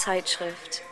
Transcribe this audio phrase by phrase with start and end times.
[0.00, 0.82] Zeitschrift.